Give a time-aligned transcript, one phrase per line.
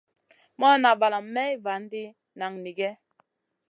[0.59, 2.03] Morna valam Mey vanti
[2.37, 2.89] nanigue.